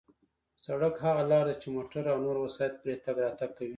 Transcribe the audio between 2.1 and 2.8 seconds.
او نور وسایط